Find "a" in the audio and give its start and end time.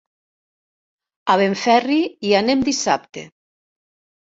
1.35-1.37